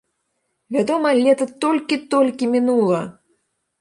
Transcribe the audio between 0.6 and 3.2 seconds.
Вядома, лета толькі-толькі мінула!